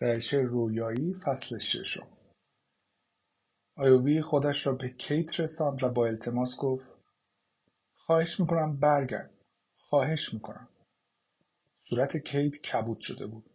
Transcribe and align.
دریچه 0.00 0.42
رویایی 0.42 1.14
فصل 1.14 1.58
ششم. 1.58 2.08
آیوبی 3.76 4.20
خودش 4.20 4.66
را 4.66 4.72
به 4.72 4.88
کیت 4.88 5.40
رساند 5.40 5.82
و 5.82 5.88
با 5.88 6.06
التماس 6.06 6.56
گفت 6.60 6.98
خواهش 7.94 8.40
می‌کنم 8.40 8.76
برگرد. 8.76 9.30
خواهش 9.76 10.34
می‌کنم. 10.34 10.68
صورت 11.88 12.16
کیت 12.16 12.56
کبود 12.56 13.00
شده 13.00 13.26
بود. 13.26 13.50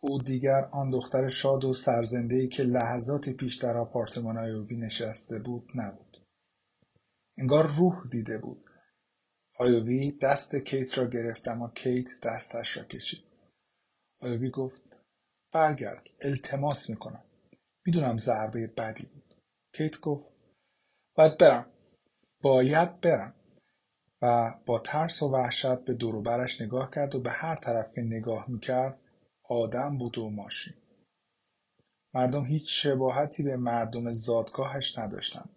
او 0.00 0.22
دیگر 0.22 0.64
آن 0.64 0.90
دختر 0.90 1.28
شاد 1.28 1.64
و 1.64 1.72
سرزندهای 1.72 2.48
که 2.48 2.62
لحظاتی 2.62 3.32
پیش 3.32 3.56
در 3.56 3.76
آپارتمان 3.76 4.38
آیوبی 4.38 4.76
نشسته 4.76 5.38
بود 5.38 5.70
نبود. 5.74 6.26
انگار 7.38 7.66
روح 7.78 8.08
دیده 8.10 8.38
بود. 8.38 8.64
آیوبی 9.58 10.18
دست 10.18 10.56
کیت 10.56 10.98
را 10.98 11.06
گرفت 11.06 11.48
اما 11.48 11.70
کیت 11.70 12.08
دستش 12.22 12.76
را 12.76 12.84
کشید. 12.84 13.35
آیوبی 14.20 14.50
گفت 14.50 14.82
برگرد. 15.52 16.08
التماس 16.20 16.90
می‌کنم. 16.90 17.24
می‌دونم 17.86 18.18
ضربه 18.18 18.66
بدی 18.66 19.06
بود. 19.06 19.34
کیت 19.72 20.00
گفت 20.00 20.32
باید 21.14 21.38
برم. 21.38 21.66
باید 22.42 23.00
برم. 23.00 23.34
و 24.22 24.54
با 24.66 24.78
ترس 24.78 25.22
و 25.22 25.28
وحشت 25.28 25.84
به 25.84 25.94
دوروبرش 25.94 26.60
نگاه 26.60 26.90
کرد 26.90 27.14
و 27.14 27.20
به 27.20 27.30
هر 27.30 27.56
طرف 27.56 27.94
که 27.94 28.00
نگاه 28.00 28.50
می‌کرد 28.50 29.00
آدم 29.42 29.98
بود 29.98 30.18
و 30.18 30.30
ماشین. 30.30 30.74
مردم 32.14 32.44
هیچ 32.44 32.86
شباهتی 32.86 33.42
به 33.42 33.56
مردم 33.56 34.12
زادگاهش 34.12 34.98
نداشتند. 34.98 35.56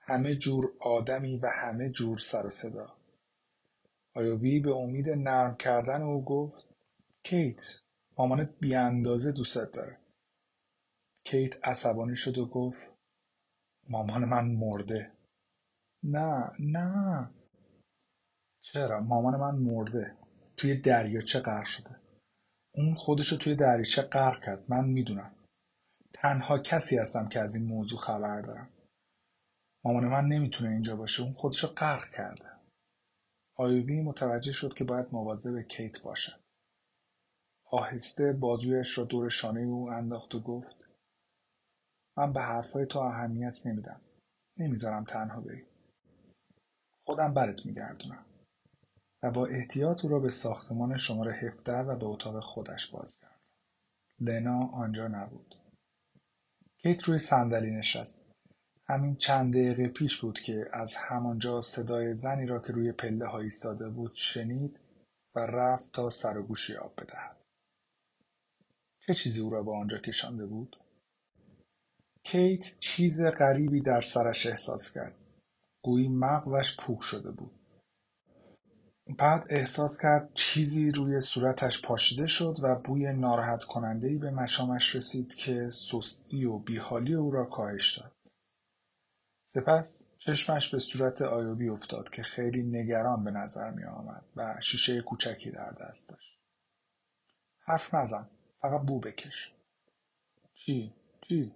همه 0.00 0.34
جور 0.34 0.72
آدمی 0.80 1.36
و 1.36 1.50
همه 1.54 1.90
جور 1.90 2.18
سر 2.18 2.46
و 2.46 2.50
صدا. 2.50 2.96
آیوبی 4.14 4.60
به 4.60 4.70
امید 4.76 5.08
نرم 5.08 5.56
کردن 5.56 6.02
او 6.02 6.24
گفت 6.24 6.69
کیت 7.24 7.62
مامانت 8.18 8.58
بیاندازه 8.58 9.32
دوستت 9.32 9.70
داره. 9.72 9.98
کیت 11.24 11.66
عصبانی 11.66 12.16
شد 12.16 12.38
و 12.38 12.46
گفت 12.46 12.92
مامان 13.88 14.24
من 14.24 14.44
مرده. 14.44 15.12
نه 16.02 16.52
نه. 16.58 17.30
چرا؟ 18.62 19.00
مامان 19.00 19.40
من 19.40 19.54
مرده. 19.54 20.16
توی 20.56 20.80
دریاچه 20.80 21.40
غرق 21.40 21.66
شده؟ 21.66 22.00
اون 22.74 22.94
خودشو 22.94 23.36
توی 23.36 23.54
دریاچه 23.54 24.02
غرق 24.02 24.44
کرد؟ 24.44 24.64
من 24.68 24.84
می‌دونم. 24.84 25.34
تنها 26.12 26.58
کسی 26.58 26.98
هستم 26.98 27.28
که 27.28 27.40
از 27.40 27.54
این 27.54 27.64
موضوع 27.66 27.98
خبر 27.98 28.40
دارم. 28.40 28.70
مامان 29.84 30.08
من 30.08 30.24
نمی‌تونه 30.24 30.70
اینجا 30.70 30.96
باشه. 30.96 31.22
اون 31.22 31.32
خودشو 31.32 31.66
غرق 31.66 32.10
کرده. 32.10 32.50
آیوبی 33.56 34.00
متوجه 34.00 34.52
شد 34.52 34.74
که 34.74 34.84
باید 34.84 35.06
مواظب 35.12 35.60
کیت 35.60 36.02
باشد 36.02 36.39
آهسته 37.70 38.32
بازویش 38.32 38.98
را 38.98 39.04
دور 39.04 39.28
شانه 39.28 39.60
او 39.60 39.90
انداخت 39.90 40.34
و 40.34 40.40
گفت 40.40 40.76
من 42.16 42.32
به 42.32 42.42
حرفای 42.42 42.86
تو 42.86 42.98
اهمیت 42.98 43.66
نمیدم. 43.66 44.00
نمی‌ذارم 44.56 45.04
تنها 45.04 45.40
بری. 45.40 45.64
خودم 47.04 47.34
برت 47.34 47.66
میگردونم. 47.66 48.24
و 49.22 49.30
با 49.30 49.46
احتیاط 49.46 50.04
او 50.04 50.10
را 50.10 50.18
به 50.18 50.28
ساختمان 50.28 50.96
شماره 50.96 51.32
17 51.32 51.78
و 51.78 51.96
به 51.96 52.06
اتاق 52.06 52.40
خودش 52.40 52.90
بازگرد 52.90 53.40
لنا 54.20 54.66
آنجا 54.66 55.08
نبود. 55.08 55.54
کیت 56.78 57.02
روی 57.02 57.18
صندلی 57.18 57.70
نشست. 57.70 58.26
همین 58.88 59.16
چند 59.16 59.52
دقیقه 59.52 59.88
پیش 59.88 60.20
بود 60.20 60.40
که 60.40 60.70
از 60.72 60.94
همانجا 60.94 61.60
صدای 61.60 62.14
زنی 62.14 62.46
را 62.46 62.58
که 62.58 62.72
روی 62.72 62.92
پله 62.92 63.26
ها 63.26 63.38
ایستاده 63.38 63.88
بود 63.88 64.12
شنید 64.14 64.80
و 65.34 65.40
رفت 65.40 65.92
تا 65.92 66.10
سر 66.10 66.42
گوشی 66.42 66.76
آب 66.76 67.00
بدهد. 67.02 67.39
چه 69.10 69.14
چیزی 69.14 69.40
او 69.40 69.50
را 69.50 69.62
به 69.62 69.76
آنجا 69.76 69.98
کشانده 69.98 70.46
بود 70.46 70.76
کیت 72.22 72.78
چیز 72.78 73.24
غریبی 73.24 73.80
در 73.80 74.00
سرش 74.00 74.46
احساس 74.46 74.92
کرد 74.92 75.14
گویی 75.82 76.08
مغزش 76.08 76.76
پوک 76.76 77.02
شده 77.02 77.30
بود 77.30 77.50
بعد 79.18 79.46
احساس 79.50 79.98
کرد 80.02 80.30
چیزی 80.34 80.90
روی 80.90 81.20
صورتش 81.20 81.82
پاشیده 81.82 82.26
شد 82.26 82.56
و 82.62 82.74
بوی 82.74 83.12
ناراحت 83.12 83.64
کنندهی 83.64 84.18
به 84.18 84.30
مشامش 84.30 84.96
رسید 84.96 85.34
که 85.34 85.70
سستی 85.70 86.44
و 86.44 86.58
بیحالی 86.58 87.14
او 87.14 87.30
را 87.30 87.44
کاهش 87.44 87.98
داد. 87.98 88.12
سپس 89.46 90.06
چشمش 90.18 90.70
به 90.70 90.78
صورت 90.78 91.22
آیوبی 91.22 91.68
افتاد 91.68 92.10
که 92.10 92.22
خیلی 92.22 92.62
نگران 92.62 93.24
به 93.24 93.30
نظر 93.30 93.70
می 93.70 93.84
آمد 93.84 94.24
و 94.36 94.56
شیشه 94.60 95.00
کوچکی 95.00 95.50
در 95.50 95.70
دست 95.70 96.08
داشت. 96.08 96.40
حرف 97.60 97.94
نزن. 97.94 98.30
فقط 98.62 98.80
بو 98.80 99.00
بکش. 99.00 99.54
چی؟ 100.54 100.94
چی؟ 101.22 101.54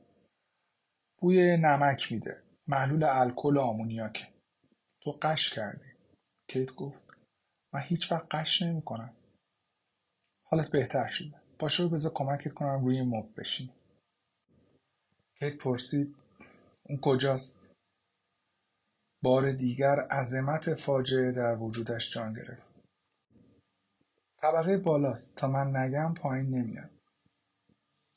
بوی 1.18 1.56
نمک 1.56 2.12
میده. 2.12 2.42
محلول 2.66 3.04
الکل 3.04 3.56
و 3.56 3.60
آمونیاک. 3.60 4.32
تو 5.02 5.10
قش 5.22 5.52
کردی. 5.54 5.92
کیت 6.48 6.74
گفت 6.74 7.04
من 7.72 7.80
هیچ 7.80 8.12
وقت 8.12 8.34
قش 8.34 8.62
نمی 8.62 8.82
کنم. 8.82 9.16
حالت 10.44 10.70
بهتر 10.70 11.06
شده. 11.06 11.40
باشه 11.58 11.88
بذار 11.88 12.12
کمکت 12.12 12.52
کنم 12.52 12.84
روی 12.84 13.02
مب 13.02 13.40
بشین. 13.40 13.70
کیت 15.38 15.56
پرسید 15.58 16.16
اون 16.82 16.98
کجاست؟ 17.02 17.70
بار 19.22 19.52
دیگر 19.52 20.00
عظمت 20.00 20.74
فاجعه 20.74 21.32
در 21.32 21.56
وجودش 21.56 22.14
جان 22.14 22.32
گرفت. 22.32 22.74
طبقه 24.42 24.76
بالاست 24.76 25.36
تا 25.36 25.48
من 25.48 25.76
نگم 25.76 26.14
پایین 26.14 26.50
نمیاد. 26.50 26.93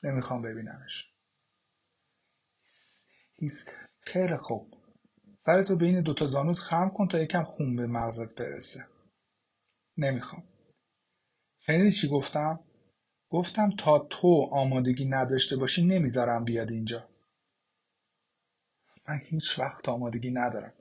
نمی‌خوام 0.03 0.41
ببینمش. 0.41 1.13
هیس 3.33 3.69
خیلی 3.99 4.37
خوب. 4.37 4.73
سرتو 5.45 5.75
بین 5.75 6.01
دوتا 6.01 6.25
زانوت 6.25 6.59
خم 6.59 6.89
کن 6.89 7.07
تا 7.07 7.19
یکم 7.19 7.43
خون 7.43 7.75
به 7.75 7.87
مغزت 7.87 8.35
برسه. 8.35 8.87
نمی‌خوام. 9.97 10.43
شنیدی 11.59 11.91
چی 11.91 12.07
گفتم؟ 12.07 12.59
گفتم 13.29 13.69
تا 13.69 13.99
تو 13.99 14.49
آمادگی 14.51 15.05
نداشته 15.05 15.55
باشی 15.57 15.85
نمی‌ذارم 15.85 16.43
بیاد 16.43 16.71
اینجا. 16.71 17.09
من 19.07 19.21
هیچ 19.25 19.59
وقت 19.59 19.89
آمادگی 19.89 20.31
ندارم. 20.31 20.73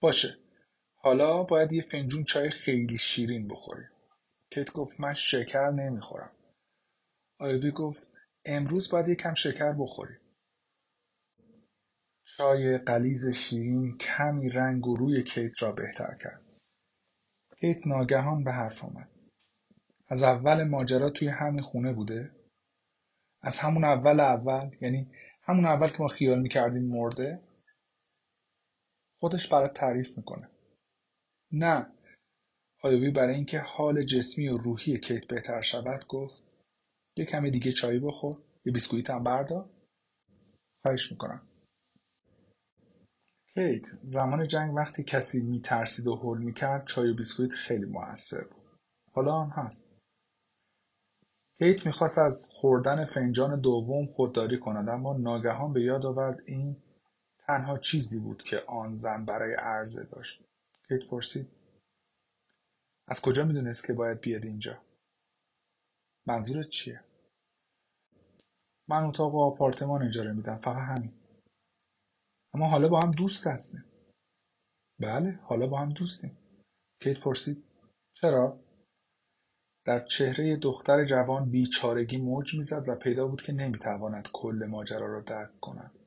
باشه. 0.00 0.38
حالا 0.96 1.42
باید 1.42 1.72
یه 1.72 1.82
فنجون 1.82 2.24
چای 2.24 2.50
خیلی 2.50 2.98
شیرین 2.98 3.48
بخوری. 3.48 3.84
کت 4.50 4.72
گفت 4.72 5.00
من 5.00 5.14
شکر 5.14 5.70
نمی‌خورم. 5.70 6.30
آیوی 7.38 7.70
گفت 7.70 8.08
امروز 8.44 8.90
باید 8.90 9.08
یکم 9.08 9.34
شکر 9.34 9.72
بخوری. 9.72 10.14
چای 12.24 12.78
قلیز 12.78 13.28
شیرین 13.28 13.98
کمی 13.98 14.48
رنگ 14.48 14.86
و 14.86 14.96
روی 14.96 15.24
کیت 15.24 15.62
را 15.62 15.72
بهتر 15.72 16.18
کرد. 16.22 16.42
کیت 17.60 17.86
ناگهان 17.86 18.44
به 18.44 18.52
حرف 18.52 18.84
آمد. 18.84 19.10
از 20.08 20.22
اول 20.22 20.64
ماجرا 20.64 21.10
توی 21.10 21.28
همین 21.28 21.62
خونه 21.62 21.92
بوده؟ 21.92 22.30
از 23.42 23.58
همون 23.58 23.84
اول 23.84 24.20
اول 24.20 24.76
یعنی 24.80 25.10
همون 25.42 25.66
اول 25.66 25.88
که 25.88 25.96
ما 25.98 26.08
خیال 26.08 26.40
می‌کردیم 26.40 26.82
مرده؟ 26.82 27.42
خودش 29.20 29.48
برات 29.48 29.74
تعریف 29.74 30.18
می‌کنه. 30.18 30.50
نه. 31.52 31.92
آیوی 32.82 33.10
برای 33.10 33.34
اینکه 33.34 33.58
حال 33.58 34.02
جسمی 34.02 34.48
و 34.48 34.56
روحی 34.56 34.98
کیت 34.98 35.26
بهتر 35.26 35.62
شود 35.62 36.06
گفت 36.06 36.45
یه 37.16 37.24
کمی 37.24 37.50
دیگه 37.50 37.72
چای 37.72 37.98
بخور. 37.98 38.34
یه 38.64 38.72
بیسکویت 38.72 39.10
هم 39.10 39.24
بردار. 39.24 39.70
خواهش 40.82 41.12
می‌کنم. 41.12 41.48
کیت 43.54 43.86
زمان 44.02 44.46
جنگ 44.46 44.74
وقتی 44.74 45.04
کسی 45.04 45.40
میترسید 45.40 46.06
و 46.06 46.16
هول 46.16 46.38
می‌کرد 46.38 46.86
چای 46.86 47.10
و 47.10 47.16
بیسکویت 47.16 47.52
خیلی 47.52 47.84
موثر 47.84 48.44
بود. 48.44 48.78
حالا 49.12 49.40
هم 49.42 49.64
هست. 49.64 49.96
کیت 51.58 51.86
می‌خواست 51.86 52.18
از 52.18 52.48
خوردن 52.52 53.04
فنجان 53.04 53.60
دوم 53.60 54.06
خودداری 54.06 54.58
کند 54.60 54.88
اما 54.88 55.16
ناگهان 55.16 55.72
به 55.72 55.82
یاد 55.82 56.06
آورد 56.06 56.42
این 56.46 56.82
تنها 57.38 57.78
چیزی 57.78 58.20
بود 58.20 58.42
که 58.42 58.60
آن 58.68 58.96
زن 58.96 59.24
برای 59.24 59.54
عرضه 59.54 60.04
داشت. 60.04 60.44
کیت 60.88 61.06
پرسید 61.10 61.48
از 63.08 63.20
کجا 63.20 63.44
می‌دونست 63.44 63.86
که 63.86 63.92
باید 63.92 64.20
بیاد 64.20 64.44
اینجا؟ 64.44 64.85
منظورت 66.26 66.68
چیه؟ 66.68 67.00
من 68.88 69.04
اتاق 69.04 69.34
و 69.34 69.42
آپارتمان 69.42 70.02
اجاره 70.02 70.32
میدم 70.32 70.56
فقط 70.56 70.98
همین. 70.98 71.12
اما 72.54 72.68
حالا 72.68 72.88
با 72.88 73.00
هم 73.00 73.10
دوست 73.10 73.46
هستیم. 73.46 73.84
بله 75.00 75.30
حالا 75.42 75.66
با 75.66 75.80
هم 75.80 75.88
دوستیم. 75.88 76.38
کیت 77.02 77.20
پرسید. 77.20 77.64
چرا؟ 78.16 78.60
در 79.84 80.04
چهره 80.04 80.56
دختر 80.56 81.04
جوان 81.04 81.50
بیچارگی 81.50 82.16
موج 82.16 82.54
می‌زد 82.54 82.88
و 82.88 82.94
پیدا 82.94 83.26
بود 83.28 83.42
که 83.42 83.52
نمی‌تواند 83.52 84.28
کل 84.32 84.66
ماجرا 84.68 85.06
را 85.06 85.20
درک 85.20 85.60
کند. 85.60 85.98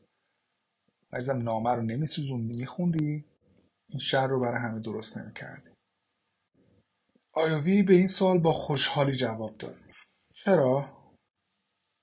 عزیزم 1.13 1.38
نامه 1.38 1.69
رو 1.75 1.81
نمیسوزوندی 1.81 2.57
میخوندی؟ 2.57 3.25
این 3.89 4.00
شهر 4.00 4.27
رو 4.27 4.39
برای 4.39 4.62
همه 4.62 4.80
درست 4.80 5.18
نمی‌کردی. 5.18 5.69
آیوی 7.33 7.83
به 7.83 7.94
این 7.94 8.07
سوال 8.07 8.39
با 8.39 8.51
خوشحالی 8.51 9.13
جواب 9.13 9.57
داد. 9.57 9.75
چرا؟ 10.44 10.86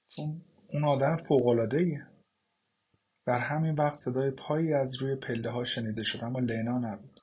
چون 0.09 0.43
اون 0.73 0.85
آدم 0.85 1.17
فوقلادهیه 1.17 2.07
در 3.27 3.39
همین 3.39 3.75
وقت 3.75 3.95
صدای 3.95 4.31
پایی 4.31 4.75
از 4.75 5.03
روی 5.03 5.17
پله 5.17 5.51
ها 5.51 5.65
شنیده 5.65 6.03
شد 6.03 6.25
اما 6.25 6.39
لینا 6.39 6.79
نبود. 6.79 7.21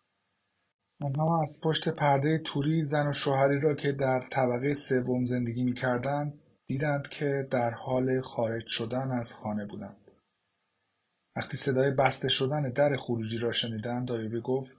آنها 1.04 1.42
از 1.42 1.62
پشت 1.63 1.89
پرده 1.95 2.38
توری 2.45 2.83
زن 2.83 3.07
و 3.07 3.13
شوهری 3.13 3.60
را 3.60 3.75
که 3.75 3.92
در 3.92 4.19
طبقه 4.31 4.74
سوم 4.74 5.25
زندگی 5.25 5.63
می‌کردند 5.63 6.39
دیدند 6.65 7.07
که 7.07 7.48
در 7.51 7.71
حال 7.71 8.21
خارج 8.21 8.63
شدن 8.68 9.12
از 9.12 9.33
خانه 9.33 9.66
بودند. 9.66 10.12
وقتی 11.36 11.57
صدای 11.57 11.92
بسته 11.92 12.30
شدن 12.30 12.69
در 12.69 12.98
خروجی 12.98 13.38
را 13.38 13.51
شنیدند 13.51 14.07
دایوی 14.07 14.42
گفت 14.42 14.77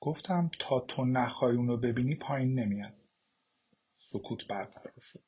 گفتم 0.00 0.50
تا 0.58 0.80
تو 0.80 1.04
نخوای 1.04 1.56
اونو 1.56 1.76
ببینی 1.76 2.14
پایین 2.14 2.58
نمیاد. 2.58 3.01
سکوت 4.12 4.48
برقرار 4.48 5.00
شد. 5.00 5.24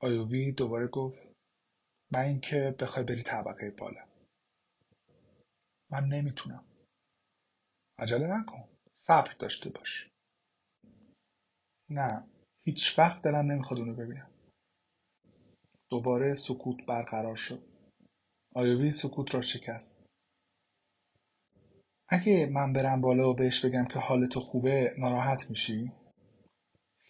آیوی 0.00 0.52
دوباره 0.52 0.86
گفت 0.86 1.22
من 2.12 2.20
اینکه 2.20 2.76
بخوای 2.80 3.04
بری 3.04 3.22
طبقه 3.22 3.70
بالا. 3.70 4.08
من 5.90 6.04
نمی‌تونم. 6.04 6.64
عجله 7.98 8.26
نکن 8.26 8.68
صبر 8.92 9.32
داشته 9.38 9.70
باش. 9.70 10.10
نه 11.90 12.30
هیچ 12.66 12.98
وقت 12.98 13.22
دلم 13.22 13.52
نمی‌خواد 13.52 13.80
اونو 13.80 13.94
ببینم. 13.94 14.30
دوباره 15.90 16.34
سکوت 16.34 16.86
برقرار 16.86 17.36
شد. 17.36 17.62
آیوی 18.54 18.90
سکوت 18.90 19.34
را 19.34 19.42
شکست. 19.42 20.06
اگه 22.08 22.46
من 22.46 22.72
برم 22.72 23.00
بالا 23.00 23.30
و 23.30 23.34
بهش 23.34 23.64
بگم 23.64 23.84
که 23.84 23.98
حال 23.98 24.26
تو 24.26 24.40
خوبه 24.40 24.94
ناراحت 24.98 25.50
میشی؟ 25.50 25.92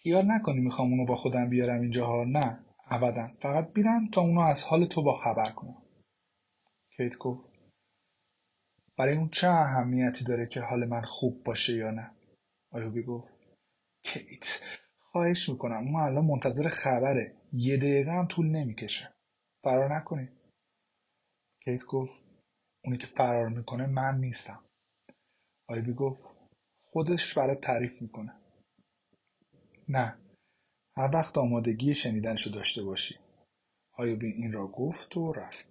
خیال 0.02 0.32
نکنی 0.32 0.61
می‌خوام 0.61 0.91
اونو 0.91 1.06
با 1.06 1.14
خودم 1.14 1.49
بیارم 1.49 1.81
اینجاها 1.81 2.25
نه 2.25 2.64
ابدا. 2.91 3.31
فقط 3.41 3.73
بیرم 3.73 4.11
تا 4.11 4.20
اونو 4.20 4.41
از 4.41 4.64
حال 4.64 4.87
تو 4.87 5.02
با 5.02 5.12
خبر 5.12 5.50
کنم 5.52 5.82
کیت 6.97 7.19
گفت 7.19 7.50
برای 8.99 9.17
اون 9.17 9.29
چه 9.29 9.49
اهمیتی 9.49 10.25
داره 10.25 10.47
که 10.47 10.61
حال 10.61 10.85
من 10.85 11.02
خوب 11.02 11.44
باشه 11.44 11.76
یا 11.76 11.91
نه؟ 11.91 12.11
آیوبی 12.73 13.02
گفت 13.02 13.32
کیت 14.05 14.61
خواهش 14.99 15.49
می‌کنم. 15.49 15.87
اون 15.87 16.00
الان 16.00 16.25
منتظر 16.25 16.69
خبره. 16.69 17.37
یه 17.52 17.76
دقیقه 17.76 18.11
هم 18.11 18.26
طول 18.26 18.47
نمی‌کشه. 18.47 19.12
فرار 19.64 19.97
نکنی. 19.97 20.29
کیت 21.64 21.85
گفت 21.85 22.25
اونی 22.85 22.99
که 22.99 23.06
فرار 23.06 23.49
می‌کنه 23.49 23.87
من 23.87 24.20
نیستم. 24.20 24.64
آیوبی 25.69 25.93
گفت 25.93 26.23
خودش 26.82 27.38
برای 27.38 27.56
تعریف 27.56 28.02
می‌کنه. 28.02 28.39
نه 29.90 30.14
هر 30.96 31.10
وقت 31.14 31.38
آمادگی 31.38 31.94
شنیدنشو 31.94 32.50
داشته 32.50 32.84
باشی 32.84 33.14
آیوبی 33.92 34.32
این 34.32 34.52
را 34.52 34.66
گفت 34.66 35.16
و 35.16 35.32
رفت 35.32 35.69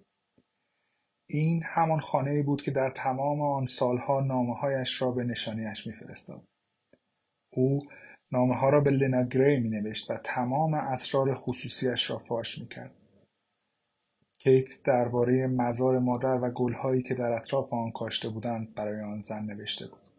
این 1.26 1.62
همان 1.66 2.00
خانه 2.00 2.42
بود 2.42 2.62
که 2.62 2.70
در 2.70 2.90
تمام 2.90 3.40
آن 3.40 3.66
سالها 3.66 4.20
نامه 4.20 4.54
هایش 4.54 5.02
را 5.02 5.10
به 5.10 5.24
نشانیش 5.24 5.86
میفرستاد 5.86 6.44
او 7.52 7.88
نامه 8.32 8.54
ها 8.54 8.68
را 8.68 8.80
به 8.80 8.90
لنا 8.90 9.22
گری 9.22 9.60
می 9.60 9.68
نوشت 9.68 10.10
و 10.10 10.16
تمام 10.16 10.74
اسرار 10.74 11.34
خصوصیش 11.34 12.10
را 12.10 12.18
فاش 12.18 12.58
می 12.58 12.68
کرد. 12.68 12.94
کیت 14.38 14.70
درباره 14.84 15.46
مزار 15.46 15.98
مادر 15.98 16.34
و 16.34 16.50
گلهایی 16.50 17.02
که 17.02 17.14
در 17.14 17.32
اطراف 17.32 17.72
آن 17.72 17.90
کاشته 17.90 18.28
بودند 18.28 18.74
برای 18.74 19.02
آن 19.02 19.20
زن 19.20 19.44
نوشته 19.44 19.86
بود. 19.86 20.10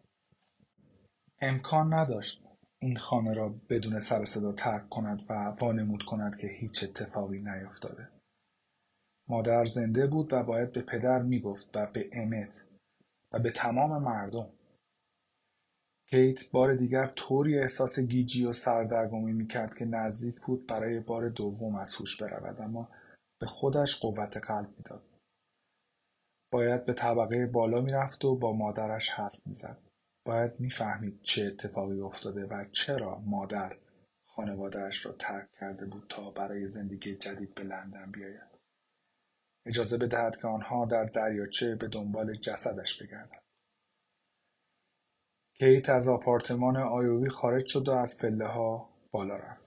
امکان 1.40 1.94
نداشت 1.94 2.44
این 2.82 2.96
خانه 2.96 3.34
را 3.34 3.54
بدون 3.68 4.00
سر 4.00 4.24
صدا 4.24 4.52
ترک 4.52 4.88
کند 4.88 5.22
و 5.28 5.32
وانمود 5.60 6.02
کند 6.02 6.36
که 6.36 6.46
هیچ 6.46 6.84
اتفاقی 6.84 7.38
نیفتاده. 7.38 8.08
مادر 9.28 9.64
زنده 9.64 10.06
بود 10.06 10.32
و 10.32 10.42
باید 10.42 10.72
به 10.72 10.82
پدر 10.82 11.22
می‌گفت 11.22 11.76
و 11.76 11.86
به 11.86 12.10
امت 12.12 12.64
و 13.32 13.38
به 13.38 13.50
تمام 13.50 14.02
مردم. 14.02 14.48
کیت 16.10 16.50
بار 16.50 16.74
دیگر 16.74 17.06
طوری 17.06 17.58
احساس 17.58 18.00
گیجی 18.00 18.46
و 18.46 18.52
سردرگمی 18.52 19.32
می‌کرد 19.32 19.74
که 19.74 19.84
نزدیک 19.84 20.40
بود 20.40 20.66
برای 20.66 21.00
بار 21.00 21.28
دوم 21.28 21.74
از 21.74 21.96
هوش 21.96 22.22
برود 22.22 22.60
اما 22.60 22.88
به 23.40 23.46
خودش 23.46 24.00
قوت 24.00 24.36
قلب 24.36 24.68
می‌داد. 24.78 25.02
باید 26.52 26.84
به 26.86 26.92
طبقه 26.92 27.46
بالا 27.46 27.80
می‌رفت 27.80 28.24
و 28.24 28.36
با 28.36 28.52
مادرش 28.52 29.10
حرف 29.10 29.46
می‌زد. 29.46 29.91
باید 30.24 30.60
می‌فهمید 30.60 31.22
چه 31.22 31.46
اتفاقی 31.46 32.00
افتاده 32.00 32.44
و 32.44 32.64
چرا 32.72 33.18
مادر 33.18 33.76
خانوادهش 34.26 35.06
را 35.06 35.12
ترک 35.12 35.48
کرده 35.60 35.86
بود 35.86 36.06
تا 36.08 36.30
برای 36.30 36.68
زندگی 36.68 37.16
جدید 37.16 37.54
به 37.54 37.62
لندن 37.62 38.10
بیاید. 38.10 38.52
اجازه 39.66 39.98
بدهد 39.98 40.36
که 40.36 40.48
آنها 40.48 40.84
در 40.86 41.04
دریاچه 41.04 41.74
به 41.74 41.88
دنبال 41.88 42.34
جسدش 42.34 43.02
بگردند. 43.02 43.42
کیت 45.54 45.88
از 45.88 46.08
آپارتمان 46.08 46.76
آیوی 46.76 47.28
خارج 47.28 47.66
شد 47.66 47.88
و 47.88 47.92
از 47.92 48.18
پله 48.18 48.46
ها 48.46 48.88
بالا 49.10 49.36
رفت. 49.36 49.62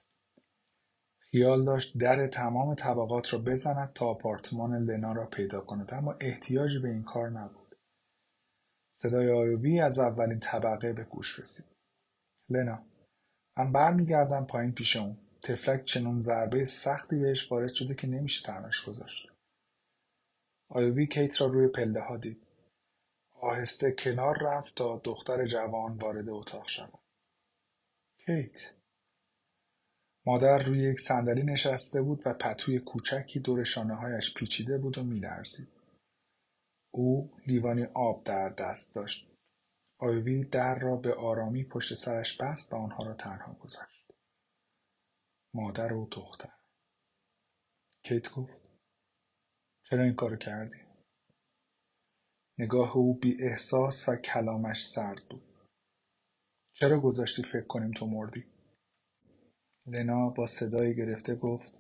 خیال 1.20 1.66
داشت 1.66 1.98
در 1.98 2.28
تمام 2.28 2.76
طبقات 2.76 3.34
را 3.34 3.40
بزند 3.40 3.94
تا 3.94 4.06
آپارتمان 4.06 4.84
لنا 4.84 5.14
را 5.14 5.26
پیدا 5.26 5.62
کند 5.62 5.94
اما 5.94 6.16
احتیاجی 6.22 6.80
به 6.80 6.90
این 6.90 7.04
کار 7.04 7.30
نبود. 7.30 7.65
صدای 9.06 9.32
آیوبی 9.32 9.80
از 9.80 10.00
اولین 10.00 10.40
طبقه 10.40 10.94
به 10.94 11.04
گوش 11.04 11.40
رسید. 11.40 11.66
لنا 12.50 12.84
من 13.58 13.72
برمیگردم 13.72 14.46
پایین 14.46 14.72
پیش 14.72 14.96
اون. 14.96 15.18
تفلک 15.44 15.84
چنون 15.84 16.22
ضربه 16.22 16.64
سختی 16.64 17.16
بهش 17.16 17.52
وارد 17.52 17.74
شده 17.74 17.96
که 17.96 18.08
نمیشه 18.08 18.46
تنهاش 18.46 18.86
گذاشت. 18.86 19.32
آیوبی 20.70 21.08
کیت 21.08 21.42
را 21.42 21.48
روی 21.48 21.68
پله 21.68 22.02
ها 22.02 22.18
دید. 22.18 22.48
آهسته 23.42 23.92
کنار 23.92 24.38
رفت 24.44 24.76
تا 24.76 25.02
دختر 25.04 25.46
جوان 25.46 25.98
وارد 25.98 26.30
اتاق 26.30 26.68
شود. 26.68 27.00
کیت 28.26 28.74
مادر 30.26 30.64
روی 30.64 30.80
یک 30.80 31.00
صندلی 31.00 31.44
نشسته 31.44 32.02
بود 32.02 32.22
و 32.26 32.34
پتوی 32.34 32.80
کوچکی 32.80 33.40
دور 33.40 33.64
شانه 33.64 33.96
هایش 33.96 34.34
پیچیده 34.34 34.78
بود 34.78 34.98
و 34.98 35.04
میلرزید. 35.04 35.75
او 36.96 37.32
لیوانی 37.48 37.84
آب 37.84 38.24
در 38.24 38.50
دست 38.50 38.96
داشت. 38.96 39.32
آیوی 40.00 40.44
در 40.44 40.80
را 40.80 40.96
به 40.96 41.14
آرامی 41.14 41.64
پشت 41.64 41.94
سرش 41.94 42.42
بست 42.42 42.74
و 42.74 42.76
آنها 42.76 43.04
را 43.04 43.14
تنها 43.14 43.54
گذاشت. 43.54 44.12
مادر 45.54 45.94
و 45.94 46.08
دختر. 46.12 46.54
کیت 48.04 48.32
گفت 48.32 48.70
چرا 49.84 50.04
این 50.04 50.16
کارو 50.16 50.36
کردی؟ 50.36 50.78
نگاه 52.58 52.98
او 52.98 53.20
بی 53.20 53.44
احساس 53.44 54.10
و 54.10 54.16
کلامش 54.16 54.88
سرد 54.88 55.22
بود. 55.30 55.44
چرا 56.74 57.00
گذاشتی 57.00 57.44
فکر 57.44 57.68
کنیم 57.68 57.92
تو 57.92 58.06
مردی؟ 58.06 58.46
لنا 59.86 60.30
با 60.30 60.46
صدایی 60.46 60.96
گرفته 60.96 61.36
گفت 61.36 61.74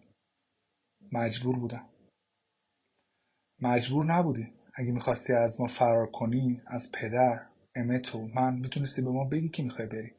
مجبور 1.11 1.59
بودم. 1.59 1.89
مجبور 3.61 4.05
نبودی. 4.05 4.64
اگه 4.75 4.91
می‌خواستی 4.91 5.33
از 5.33 5.61
ما 5.61 5.67
فرار 5.67 6.11
کنی 6.11 6.61
از 6.67 6.91
پدر 6.91 7.47
امتو 7.75 8.27
من 8.27 8.55
می‌تونستی 8.59 9.01
به 9.01 9.09
ما 9.09 9.23
بگی 9.23 9.49
که 9.49 9.63
می‌خوای 9.63 9.87
بری. 9.87 10.11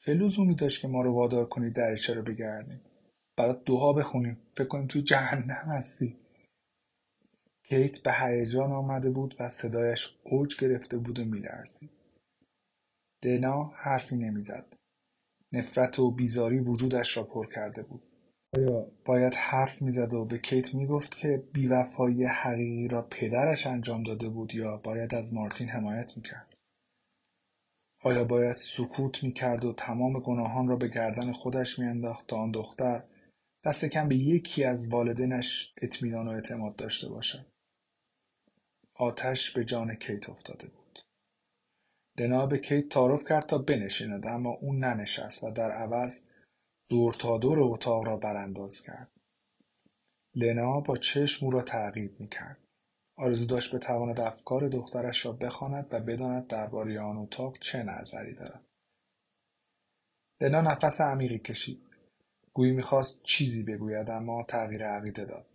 چه 0.00 0.14
لزومی 0.14 0.54
داشت 0.54 0.82
که 0.82 0.88
ما 0.88 1.02
رو 1.02 1.14
وادار 1.14 1.48
کنی 1.48 1.70
دریچه 1.70 2.14
رو 2.14 2.22
بگردیم. 2.22 2.80
برات 3.36 3.64
دعا 3.64 3.92
بخونیم. 3.92 4.38
فکر 4.56 4.68
کنیم 4.68 4.86
توی 4.86 5.02
جهنم 5.02 5.50
هستی. 5.50 6.16
کیت 7.62 8.02
به 8.02 8.12
هیجان 8.12 8.72
آمده 8.72 9.10
بود 9.10 9.34
و 9.40 9.48
صدایش 9.48 10.18
اوج 10.24 10.56
گرفته 10.60 10.98
بود 10.98 11.18
و 11.18 11.24
میلرزید. 11.24 11.90
دنا 13.22 13.64
حرفی 13.64 14.16
نمی‌زد. 14.16 14.76
نفرت 15.52 15.98
و 15.98 16.10
بیزاری 16.10 16.58
وجودش 16.58 17.16
را 17.16 17.22
پر 17.24 17.46
کرده 17.46 17.82
بود. 17.82 18.02
آیا 18.56 18.86
باید 19.04 19.34
حرف 19.34 19.82
می‌زد 19.82 20.14
و 20.14 20.24
به 20.24 20.38
کیت 20.38 20.74
می‌گفت 20.74 21.16
که 21.16 21.42
بیوفایی 21.52 22.24
حقیقی 22.24 22.88
را 22.88 23.02
پدرش 23.02 23.66
انجام 23.66 24.02
داده 24.02 24.28
بود 24.28 24.54
یا 24.54 24.76
باید 24.76 25.14
از 25.14 25.34
مارتین 25.34 25.68
حمایت 25.68 26.16
می‌کرد؟ 26.16 26.54
آیا 28.02 28.24
باید 28.24 28.52
سکوت 28.52 29.24
می‌کرد 29.24 29.64
و 29.64 29.72
تمام 29.72 30.20
گناهان 30.20 30.68
را 30.68 30.76
به 30.76 30.88
گردن 30.88 31.32
خودش 31.32 31.78
میانداخت 31.78 32.26
تا 32.26 32.36
آن 32.36 32.50
دختر 32.50 33.04
دست 33.64 33.84
کم 33.84 34.08
به 34.08 34.16
یکی 34.16 34.64
از 34.64 34.88
والدینش 34.88 35.74
اطمینان 35.82 36.28
و 36.28 36.30
اعتماد 36.30 36.76
داشته 36.76 37.08
باشد؟ 37.08 37.46
آتش 38.94 39.50
به 39.50 39.64
جان 39.64 39.94
کیت 39.94 40.30
افتاده 40.30 40.66
بود. 40.66 41.04
دنا 42.18 42.46
به 42.46 42.58
کیت 42.58 42.88
تعارف 42.88 43.24
کرد 43.24 43.46
تا 43.46 43.58
بنشیند 43.58 44.26
اما 44.26 44.50
او 44.50 44.72
ننشست 44.72 45.44
و 45.44 45.50
در 45.50 45.70
عوض 45.70 46.22
دور 46.90 47.14
تا 47.14 47.38
دور 47.38 47.60
اتاق 47.60 48.06
را 48.06 48.16
برانداز 48.16 48.82
کرد. 48.82 49.10
لنا 50.34 50.80
با 50.80 50.96
چشم 50.96 51.46
او 51.46 51.52
را 51.52 51.62
تعقیب 51.62 52.20
می‌کرد. 52.20 52.58
آرزو 53.16 53.46
داشت 53.46 53.74
بتواند 53.74 54.20
افکار 54.20 54.68
دخترش 54.68 55.26
را 55.26 55.32
بخواند 55.32 55.86
و 55.90 56.00
بداند 56.00 56.46
درباره 56.46 57.00
آن 57.00 57.16
اتاق 57.16 57.58
چه 57.58 57.82
نظری 57.82 58.34
دارد. 58.34 58.64
لنا 60.40 60.60
نفس 60.60 61.00
عمیقی 61.00 61.38
کشید. 61.38 61.82
گویی 62.54 62.72
می‌خواست 62.72 63.22
چیزی 63.22 63.62
بگوید 63.62 64.10
اما 64.10 64.42
تغییر 64.42 64.86
عقیده 64.86 65.24
داد 65.24 65.46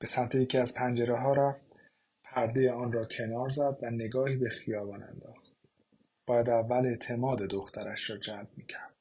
به 0.00 0.06
سمت 0.06 0.34
یکی 0.34 0.58
از 0.58 0.74
پنجره 0.74 1.16
ها 1.20 1.32
رفت 1.32 1.90
پرده 2.24 2.72
آن 2.72 2.92
را 2.92 3.04
کنار 3.04 3.48
زد 3.48 3.78
و 3.82 3.90
نگاهی 3.90 4.36
به 4.36 4.48
خیابان 4.48 5.02
انداخت 5.02 5.52
باید 6.26 6.50
اول 6.50 6.86
اعتماد 6.86 7.38
دخترش 7.38 8.10
را 8.10 8.16
جلب 8.16 8.48
می‌کرد 8.56 8.97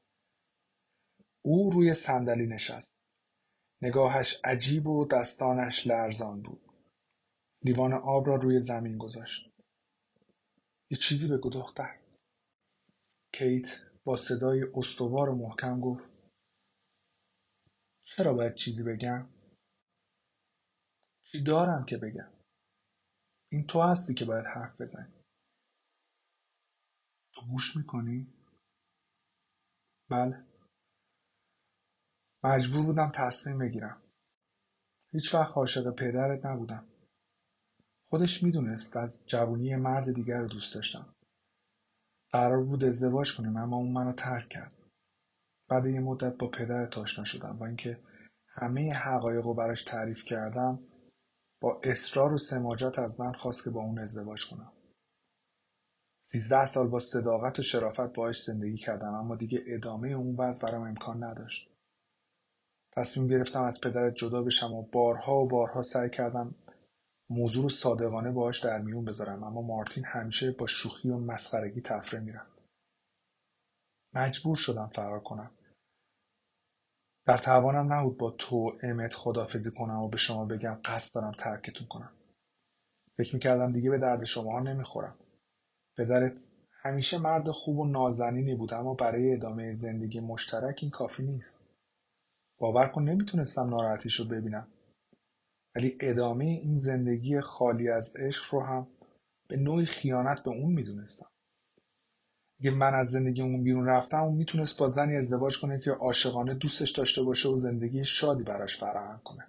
او 1.48 1.70
روی 1.70 1.94
صندلی 1.94 2.48
نشست. 2.48 2.98
نگاهش 3.82 4.42
عجیب 4.44 4.88
و 4.88 5.06
دستانش 5.06 5.88
لرزان 5.88 6.42
بود. 6.42 6.62
لیوان 7.64 7.94
آب 7.94 8.28
را 8.28 8.36
روی 8.36 8.60
زمین 8.60 8.98
گذاشت. 8.98 9.50
یه 10.92 10.98
چیزی 10.98 11.28
بگو 11.28 11.50
دختر. 11.50 12.00
کیت 13.34 13.68
با 14.04 14.16
صدای 14.16 14.66
استوار 14.76 15.30
و 15.30 15.36
محکم 15.36 15.80
گفت 15.82 16.04
چرا 18.04 18.34
باید 18.34 18.56
چیزی 18.56 18.84
بگم؟ 18.84 19.30
چی 21.24 21.44
دارم 21.44 21.86
که 21.86 21.98
بگم؟ 21.98 22.34
این 23.52 23.68
تو 23.68 23.82
هستی 23.82 24.14
که 24.14 24.26
باید 24.26 24.46
حرف 24.46 24.82
بزنی. 24.82 25.14
تو 27.34 27.42
گوش 27.52 27.76
می‌کنی؟ 27.78 28.34
بله. 30.10 30.47
مجبور 32.44 32.86
بودم 32.86 33.12
تصمیم 33.16 33.58
بگیرم. 33.58 34.02
هیچ 35.12 35.36
وقت 35.36 35.58
عاشق 35.58 35.96
پدرت 35.96 36.46
نبودم. 36.46 36.88
خودش 38.06 38.44
می‌دونست 38.44 38.98
از 38.98 39.24
جوونی 39.28 39.76
مرد 39.76 40.14
دیگر 40.14 40.42
رو 40.42 40.48
دوست 40.48 40.76
داشتم. 40.76 41.16
قرار 42.32 42.64
بود 42.64 42.84
ازدواج 42.84 43.38
کنیم 43.38 43.58
اما 43.58 43.78
اون 43.78 43.92
منو 43.92 44.14
ترک 44.14 44.50
کرد. 44.50 44.74
بعد 45.70 45.86
یه 45.86 46.00
مدت 46.00 46.38
با 46.38 46.48
پدرت 46.48 46.98
آشنا 46.98 47.24
شدم 47.26 47.58
و 47.60 47.64
اینکه 47.64 48.00
همه 48.48 48.94
حقایق 48.94 49.46
رو 49.46 49.54
براش 49.54 49.84
تعریف 49.84 50.24
کردم 50.24 50.80
با 51.62 51.82
اصرار 51.84 52.34
و 52.34 52.38
سماجت 52.38 53.00
از 53.00 53.20
من 53.20 53.32
خواست 53.32 53.64
که 53.64 53.70
با 53.70 53.82
اون 53.82 54.00
ازدواج 54.00 54.50
کنم. 54.50 54.74
سیزده 56.32 56.66
سال 56.66 56.88
با 56.88 57.00
صداقت 57.00 57.60
و 57.60 57.62
شرافت 57.62 58.14
باهاش 58.14 58.44
زندگی 58.44 58.78
کردم 58.78 59.14
اما 59.14 59.36
دیگه 59.36 59.64
ادامه 59.68 60.10
اون 60.10 60.36
وضع 60.36 60.68
برام 60.68 60.82
امکان 60.82 61.24
نداشت. 61.24 61.77
تصمیم 62.98 63.28
گرفتم 63.28 63.64
از 63.64 63.82
پدرت 63.82 64.14
جدا 64.14 64.42
بشم 64.42 64.74
و 64.74 64.82
بارها 64.82 65.36
و 65.36 65.48
بارها 65.48 65.82
سعی 65.82 66.10
کردم 66.10 66.56
موضوع 67.30 67.64
رو 67.64 67.70
صادقانه 67.70 68.32
باهاش 68.32 68.64
در 68.64 68.80
میون 68.80 69.06
بذارم 69.06 69.44
اما 69.44 69.62
مارتین 69.62 70.06
همیشه 70.06 70.52
با 70.52 70.68
شوخی 70.68 71.10
و 71.10 71.18
مسخرگی 71.18 71.82
تفره 71.82 72.20
می‌رفت. 72.20 72.58
مجبور 74.14 74.56
شدم 74.56 74.88
فرار 74.88 75.20
کنم. 75.20 75.52
در 77.26 77.38
توانم 77.38 77.94
نبود 77.94 78.18
با 78.18 78.32
تو 78.32 78.72
امت 78.84 79.14
خدافزی 79.14 79.72
کنم 79.72 80.00
و 80.00 80.10
به 80.10 80.18
شما 80.18 80.46
بگم 80.46 80.80
قصد 80.86 81.16
دارم 81.16 81.32
ترکتون 81.32 81.88
کنم. 81.88 82.12
فکر 83.18 83.34
می‌کردم 83.34 83.72
دیگه 83.72 83.90
به 83.90 83.98
درد 83.98 84.24
شما 84.24 84.60
نمی‌خورم. 84.60 85.18
پدرت 85.98 86.38
همیشه 86.84 87.18
مرد 87.18 87.52
خوب 87.52 87.80
و 87.80 87.86
نازنینی 87.86 88.56
بود 88.56 88.74
اما 88.74 88.94
برای 88.94 89.34
ادامه 89.34 89.76
زندگی 89.76 90.20
مشترک 90.20 90.80
این 90.82 90.92
کافی 90.92 91.24
نیست. 91.24 91.67
باور 92.58 92.88
کن 92.88 93.04
نمی‌تونستم 93.04 93.70
ناراحتیش 93.70 94.16
رو 94.16 94.26
ببینم. 94.26 94.68
ولی 95.76 95.98
ادامه 96.00 96.46
این 96.46 96.80
زندگی 96.80 97.42
خالی 97.42 97.90
از 97.90 98.16
عشق 98.16 98.54
رو 98.54 98.62
هم 98.62 98.88
به 99.48 99.58
نوعی 99.58 99.86
خیانت 99.86 100.44
به 100.44 100.52
اون 100.52 100.74
می‌دونستم. 100.74 101.30
اگه 102.60 102.72
من 102.72 102.96
از 102.96 103.08
زندگی 103.08 103.42
اون 103.42 103.64
بیرون 103.64 103.86
رفتم 103.86 104.24
اون 104.24 104.36
می‌تونست 104.38 104.80
با 104.80 104.88
زنی 104.88 105.16
ازدواج 105.16 105.60
کنه 105.62 105.80
که 105.80 105.92
عاشقانه 105.92 106.54
دوستش 106.54 106.92
داشته 106.92 107.24
باشه 107.24 107.50
و 107.50 107.58
زندگی 107.58 108.06
شادی 108.06 108.44
براش 108.44 108.78
فراهم 108.78 109.22
کنه. 109.24 109.48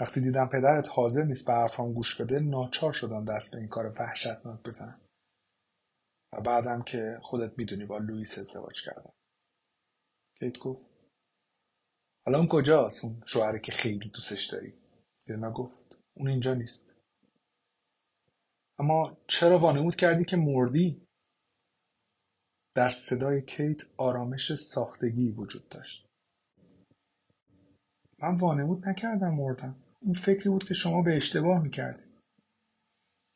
وقتی 0.00 0.20
دیدم 0.20 0.48
پدرت 0.48 0.88
حاضر 0.88 1.22
نیست 1.22 1.46
به 1.46 1.52
حرفام 1.52 1.92
گوش 1.92 2.20
بده 2.20 2.40
ناچار 2.40 2.92
شدم 2.92 3.24
دست 3.24 3.52
به 3.52 3.58
این 3.58 3.68
کار 3.68 3.94
وحشتناک 3.98 4.62
بزنم. 4.62 5.00
و 6.32 6.40
بعدم 6.40 6.82
که 6.82 7.18
خودت 7.22 7.58
می‌دونی 7.58 7.84
با 7.84 7.98
لوئیس 7.98 8.38
ازدواج 8.38 8.82
کردم. 8.84 9.12
کیت 10.38 10.58
گفت؟ 10.58 10.95
اون 12.34 12.48
کجاست؟ 12.48 13.04
اون 13.04 13.22
شوهری 13.26 13.60
که 13.60 13.72
خیلی 13.72 14.08
دوستش 14.08 14.46
داری. 14.46 14.74
دینا 15.26 15.52
گفت 15.52 15.98
اون 16.16 16.28
اینجا 16.28 16.54
نیست. 16.54 16.90
اما 18.78 19.16
چرا 19.26 19.58
وانمود 19.58 19.96
کردی 19.96 20.24
که 20.24 20.36
مردی؟ 20.36 21.06
در 22.74 22.90
صدای 22.90 23.42
کیت 23.42 23.82
آرامش 23.96 24.54
ساختگی 24.54 25.30
وجود 25.30 25.68
داشت. 25.68 26.06
من 28.18 28.36
وانمود 28.36 28.88
نکردم 28.88 29.34
مردم. 29.34 29.82
این 30.00 30.14
فکری 30.14 30.48
بود 30.48 30.64
که 30.64 30.74
شما 30.74 31.02
به 31.02 31.16
اشتباه 31.16 31.62
می‌کردی. 31.62 32.02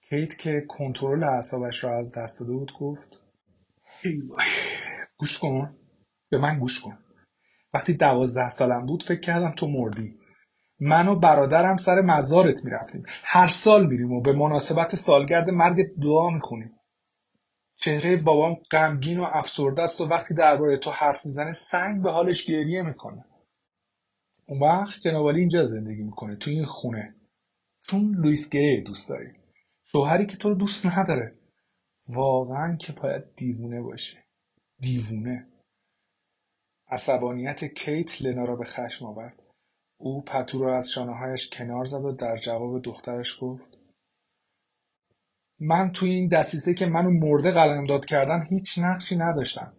کیت 0.03 0.39
که 0.39 0.67
کنترل 0.69 1.25
اعصابش 1.25 1.85
را 1.85 1.99
از 1.99 2.13
دست 2.13 2.41
داده 2.41 2.53
بود 2.53 2.73
گفت 2.81 3.25
ای 4.05 4.23
گوش 5.19 5.39
کن. 5.39 5.79
به 6.31 6.39
من 6.39 6.59
گوش 6.59 6.81
کن. 6.81 7.10
وقتی 7.75 7.95
دوازده 7.95 8.49
سالم 8.49 8.87
بود 8.87 9.03
فکر 9.03 9.21
کردم 9.21 9.51
تو 9.57 9.69
مردی. 9.69 10.19
من 10.81 11.09
و 11.09 11.17
برادرم 11.17 11.77
سر 11.77 12.01
مزارت 12.01 12.65
می‌رفتیم. 12.65 13.03
هر 13.09 13.49
سال 13.49 13.87
میریم 13.87 14.13
و 14.13 14.21
به 14.21 14.33
مناسبت 14.33 14.95
سالگرد 14.95 15.51
مرگ 15.51 15.87
دعا 16.03 16.31
می‌خونیم. 16.31 16.73
چهره 17.77 18.17
بابام 18.17 18.57
غمگین 18.71 19.21
و 19.21 19.27
افسرده 19.33 19.83
است 19.83 20.01
و 20.01 20.05
وقتی 20.05 20.35
درباره 20.35 20.77
تو 20.77 20.91
حرف 20.91 21.27
می‌زنه 21.27 21.53
سنگ 21.53 22.03
به 22.03 22.11
حالش 22.11 22.45
گریه 22.45 22.83
می‌کنه. 22.83 23.25
اون 24.47 24.61
وقت 24.61 25.01
جنابالی 25.01 25.41
اینجا 25.41 25.67
زندگی 25.67 26.03
می‌کنه 26.03 26.37
تو 26.37 26.51
این 26.51 26.65
خونه. 26.65 27.15
چون 27.83 28.15
لوئیس 28.15 28.49
گری 28.49 28.83
دوست 28.83 29.09
داری. 29.09 29.33
شوهری 29.85 30.27
که 30.27 30.37
تو 30.37 30.49
رو 30.49 30.55
دوست 30.55 30.87
نداره. 30.87 31.39
واقعا 32.09 32.77
که 32.77 32.93
باید 32.93 33.35
دیوونه 33.37 33.81
باشه. 33.81 34.25
دیوونه. 34.81 35.50
عصبانیت 36.91 37.65
کیت 37.65 38.23
لنا 38.23 38.45
را 38.45 38.57
به 38.57 38.65
خشم 38.65 39.07
آورد. 39.07 39.43
او 40.01 40.23
پتو 40.25 40.65
را 40.65 40.77
از 40.77 40.91
شانههایش 40.91 41.51
کنار 41.51 41.85
زد 41.85 42.05
و 42.05 42.13
در 42.13 42.37
جواب 42.37 42.83
دخترش 42.83 43.39
گفت 43.41 43.79
من 45.61 45.93
توی 45.93 46.11
این 46.11 46.29
دستیسه 46.29 46.75
که 46.75 46.87
منو 46.87 47.11
مرده 47.11 47.51
قلمداد 47.51 48.05
کردن 48.05 48.47
هیچ 48.51 48.79
نقشی 48.79 49.17
نداشتم. 49.17 49.73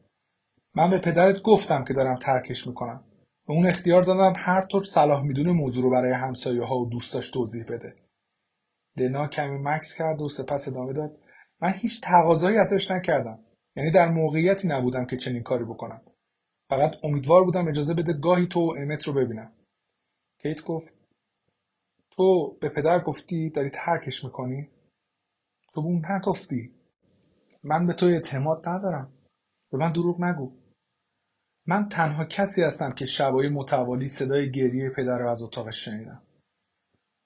من 0.75 0.89
به 0.89 0.97
پدرت 0.97 1.41
گفتم 1.41 1.83
که 1.83 1.93
دارم 1.93 2.15
ترکش 2.15 2.67
می‌کنم. 2.67 3.03
به 3.47 3.53
اون 3.53 3.67
اختیار 3.67 4.03
دادم 4.03 4.33
هر 4.37 4.61
طور 4.61 4.83
صلاح 4.83 5.23
می‌دونه 5.23 5.51
موضوع 5.51 5.83
رو 5.83 5.89
برای 5.89 6.13
همسایه 6.13 6.63
ها 6.63 6.77
و 6.77 6.89
دوستاش 6.89 7.29
توضیح 7.29 7.65
بده. 7.65 7.95
لنا 8.97 9.27
کمی 9.27 9.57
مکس 9.57 9.97
کرد 9.97 10.21
و 10.21 10.29
سپس 10.29 10.67
ادامه 10.67 10.93
داد 10.93 11.17
من 11.61 11.73
هیچ 11.73 12.01
تقاضایی 12.01 12.57
ازش 12.57 12.91
نکردم. 12.91 13.39
یعنی 13.75 13.91
در 13.91 14.09
موقعیتی 14.09 14.67
نبودم 14.67 15.05
که 15.05 15.17
چنین 15.17 15.43
کاری 15.43 15.63
بکنم. 15.63 16.01
فقط 16.71 17.05
امیدوار 17.05 17.43
بودم 17.43 17.67
اجازه 17.67 17.93
بده 17.93 18.13
گاهی 18.13 18.47
تو 18.47 18.59
و 18.59 18.75
امت 18.77 19.07
رو 19.07 19.13
ببینم. 19.13 19.53
کیت 20.41 20.63
گفت 20.63 20.93
تو 22.11 22.57
به 22.61 22.69
پدر 22.69 22.99
گفتی 22.99 23.49
داری 23.49 23.69
ترکش 23.69 24.23
می‌کنی؟ 24.23 24.69
تو 25.73 25.81
به 25.81 25.87
اون 25.87 26.05
نگفتی. 26.05 26.75
من 27.63 27.87
به 27.87 27.93
تو 27.93 28.05
اعتماد 28.05 28.69
ندارم. 28.69 29.13
به 29.71 29.77
من 29.77 29.91
دروغ 29.91 30.21
نگو. 30.21 30.51
من 31.67 31.89
تنها 31.89 32.25
کسی 32.25 32.63
هستم 32.63 32.91
که 32.91 33.05
شبای 33.05 33.49
متوالی 33.49 34.07
صدای 34.07 34.51
گریه 34.51 34.89
پدر 34.89 35.17
رو 35.17 35.29
از 35.29 35.41
اتاقش 35.41 35.85
شنیدم. 35.85 36.21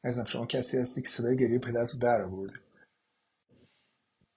عزیزم 0.03 0.23
شما 0.23 0.45
کسی 0.45 0.77
هستی 0.77 1.01
که 1.01 1.09
صدای 1.09 1.37
گریه 1.37 1.59
پدر 1.59 1.85
تو 1.85 1.97
در 1.97 2.29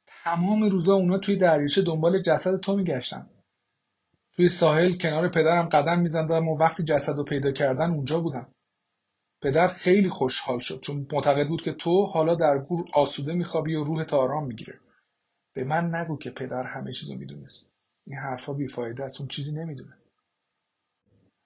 تمام 0.07 0.71
روزا 0.71 0.95
اونا 0.95 1.19
توی 1.19 1.37
دریاچه 1.37 1.83
دنبال 1.83 2.23
جسد 2.23 2.61
تو 2.61 2.77
میگشتن. 2.77 3.31
توی 4.39 4.49
ساحل 4.49 4.93
کنار 4.93 5.29
پدرم 5.29 5.69
قدم 5.69 6.01
میزندم 6.01 6.49
و 6.49 6.59
وقتی 6.59 6.83
جسد 6.83 7.17
رو 7.17 7.25
پیدا 7.25 7.53
کردن 7.53 7.91
اونجا 7.91 8.21
بودم. 8.21 8.55
پدر 9.43 9.69
خیلی 9.69 10.09
خوشحال 10.09 10.59
شد 10.59 10.81
چون 10.81 11.07
معتقد 11.13 11.49
بود 11.49 11.63
که 11.63 11.73
تو 11.73 12.07
حالا 12.07 12.35
در 12.35 12.59
گور 12.59 12.85
آسوده 12.95 13.33
میخوابی 13.33 13.75
و 13.75 13.85
روحت 13.85 14.15
آرام 14.15 14.47
می‌گیره. 14.47 14.81
به 15.55 15.65
من 15.65 15.95
نگو 15.95 16.17
که 16.17 16.31
پدر 16.31 16.63
همه 16.63 16.93
چیزو 16.93 17.19
می‌دونست. 17.19 17.73
این 18.07 18.19
حرفها 18.19 18.53
بیفایده 18.53 19.05
است 19.05 19.21
اون 19.21 19.29
چیزی 19.29 19.53
نمی‌دونه. 19.53 19.99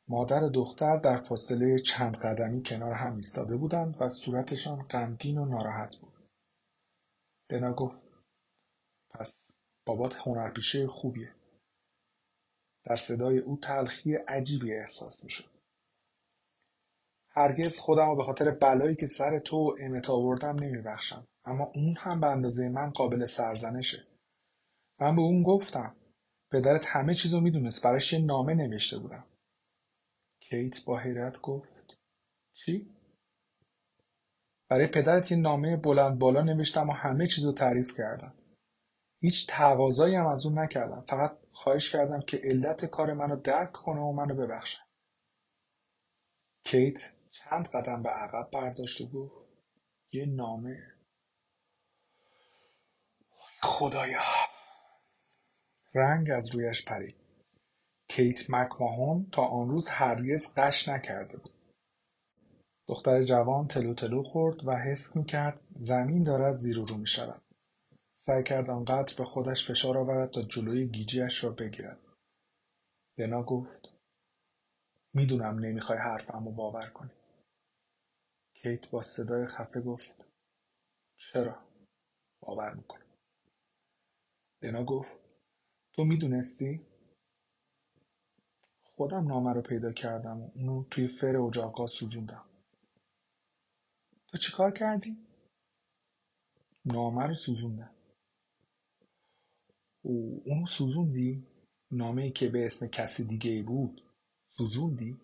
مادر 0.09 0.41
دختر 0.41 0.97
در 0.97 1.17
فاصله 1.17 1.79
چند 1.79 2.17
قدمی 2.17 2.63
کنار 2.63 2.93
هم 2.93 3.17
ایستاده 3.17 3.57
بودند 3.57 3.97
و 4.01 4.09
صورتشان 4.09 4.83
غمگین 4.83 5.39
و 5.39 5.45
ناراحت 5.45 5.97
بود. 5.97 6.13
لنا 7.51 7.73
گفت 7.73 8.03
پس 9.11 9.51
بابات 9.87 10.15
هنرپیشه 10.15 10.87
خوبیه. 10.87 11.35
در 12.85 12.97
صدای 12.97 13.39
او 13.39 13.57
تلخی 13.57 14.15
عجیبی 14.15 14.75
احساس 14.75 15.25
می‌شد. 15.25 15.51
هرگز 17.29 17.79
خودم 17.79 18.09
رو 18.09 18.17
به 18.17 18.25
خاطر 18.25 18.51
بلایی 18.51 18.97
که 18.97 19.07
سر 19.07 19.39
تو 19.39 19.77
امت 19.81 20.11
آوردم 20.11 20.59
نمیبخشم 20.59 21.27
اما 21.45 21.73
اون 21.75 21.97
هم 21.99 22.21
به 22.21 22.27
اندازه 22.27 22.69
من 22.69 22.91
قابل 22.91 23.25
سرزنشه. 23.25 24.07
من 25.01 25.17
به 25.17 25.23
اون 25.23 25.43
گفتم 25.43 25.97
پدرت 26.53 26.87
همه 26.87 27.15
چیزو 27.15 27.41
می‌دونست 27.41 27.85
براش 27.85 28.13
یه 28.13 28.19
نامه 28.19 28.55
نوشته 28.55 28.99
بودم. 28.99 29.25
کیت 30.41 30.85
با 30.85 30.99
حیرت 30.99 31.41
گفت 31.41 31.99
چی؟ 32.55 32.91
برای 34.69 34.87
پدرت 34.87 35.31
یه 35.31 35.39
نامه 35.39 35.77
بلند 35.77 36.19
بالا 36.19 36.43
نوشتم 36.43 36.89
و 36.89 36.93
همه 36.93 37.27
چیزو 37.27 37.53
تعریف 37.53 37.97
کردم. 37.97 38.35
هیچ 39.21 39.47
تقاضایی 39.51 40.15
هم 40.15 40.27
از 40.27 40.47
اون 40.47 40.59
نکردم 40.59 41.05
فقط 41.09 41.42
خواهش 41.63 41.93
کردم 41.93 42.21
که 42.21 42.41
علت 42.45 42.85
کار 42.85 43.13
منو 43.13 43.37
درک 43.37 43.73
کنه 43.73 44.01
و 44.01 44.13
منو 44.13 44.35
ببخشه. 44.35 44.79
کیت 46.65 47.13
چند 47.31 47.69
قدم 47.69 48.03
به 48.03 48.09
عقب 48.09 48.51
برداشت 48.51 49.01
و 49.01 49.09
گفت 49.09 49.49
یه 50.13 50.27
نامه. 50.27 50.77
خدایا. 53.63 54.21
رنگ 55.95 56.31
از 56.31 56.55
رویش 56.55 56.85
پرید. 56.85 57.17
کیت 58.09 58.51
مکماهون 58.51 59.31
تا 59.33 59.43
آن 59.43 59.69
روز 59.69 59.89
هرگز 59.89 60.55
قش 60.57 60.89
نکرده 60.89 61.37
بود. 61.37 61.55
دختر 62.89 63.23
جوان 63.23 63.69
تلو 63.69 63.95
تلو 63.95 64.23
خورد 64.23 64.67
و 64.67 64.77
حس 64.77 65.17
می‌کرد 65.17 65.61
زمین 65.71 66.25
دارد 66.25 66.57
زیر 66.57 66.79
و 66.79 66.85
رو 66.85 66.97
می‌شود. 66.97 67.43
سعی 68.25 68.43
کرد 68.43 68.71
آنقدر 68.71 69.15
به 69.19 69.25
خودش 69.25 69.71
فشار 69.71 69.99
آورد 69.99 70.31
تا 70.31 70.43
جلوی 70.43 70.89
گیجیش 70.89 71.45
را 71.45 71.51
بگیرد. 71.51 72.01
لنا 73.19 73.43
گفت 73.43 73.89
می‌دونم 75.15 75.59
نمی‌خوای 75.59 75.99
حرفم 75.99 76.45
رو 76.45 76.53
باور 76.53 76.91
کنی. 76.95 77.11
کیت 78.55 78.91
با 78.91 79.03
صدای 79.03 79.47
خفه 79.47 79.81
گفت 79.81 80.25
چرا؟ 81.17 81.63
باور 82.41 82.75
می‌کنم. 82.75 83.19
لنا 84.63 84.85
گفت 84.85 85.13
تو 85.93 86.05
می‌دونستی؟ 86.05 86.87
خودم 88.83 89.27
نامه 89.27 89.53
رو 89.53 89.63
پیدا 89.63 89.93
کردم 89.93 90.41
و 90.43 90.51
اونو 90.55 90.85
توی 90.91 91.09
فر 91.09 91.37
اجاقا 91.37 91.87
سوزوندم. 91.87 92.45
تو 94.27 94.39
چیکار 94.39 94.73
کردی؟ 94.73 95.17
نامه 96.85 97.27
رو 97.27 97.35
سوزوندم. 97.35 97.95
او 100.03 100.43
اونو 100.47 100.67
سوزوندی؟ 100.67 101.47
نامه 101.91 102.23
ای 102.23 102.31
که 102.33 102.49
به 102.49 102.67
اسم 102.67 102.87
کسی 102.87 103.25
دیگه 103.25 103.51
ای 103.51 103.63
بود 103.63 104.03
سوزوندی؟ 104.51 105.21